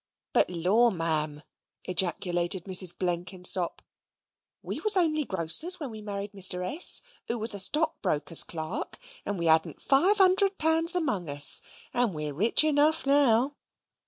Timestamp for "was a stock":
7.37-8.01